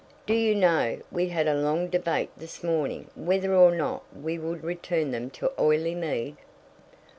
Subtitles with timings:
[0.25, 4.63] Do you know, we had a long debate this morning whether or no we would
[4.63, 6.37] return them to Oileymead?"